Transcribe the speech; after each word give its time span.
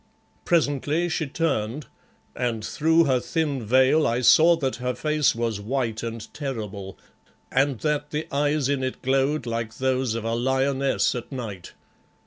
Presently 0.45 1.09
she 1.09 1.27
turned 1.27 1.85
and 2.35 2.65
through 2.65 3.03
her 3.03 3.19
thin 3.19 3.63
veil 3.63 4.07
I 4.07 4.21
saw 4.21 4.55
that 4.55 4.77
her 4.77 4.95
face 4.95 5.35
was 5.35 5.59
white 5.61 6.01
and 6.01 6.27
terrible 6.33 6.97
and 7.51 7.79
that 7.81 8.09
the 8.09 8.25
eyes 8.33 8.67
in 8.67 8.81
it 8.81 9.03
glowed 9.03 9.45
like 9.45 9.77
those 9.77 10.15
of 10.15 10.25
a 10.25 10.33
lioness 10.33 11.13
at 11.13 11.31
night. 11.31 11.73